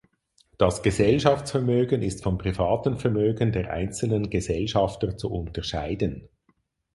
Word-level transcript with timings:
Das 0.57 0.81
Gesellschaftsvermögen 0.81 2.01
ist 2.01 2.23
vom 2.23 2.39
privaten 2.39 2.97
Vermögen 2.97 3.51
der 3.51 3.71
einzelnen 3.71 4.31
Gesellschafter 4.31 5.15
zu 5.15 5.31
unterscheiden. 5.31 6.27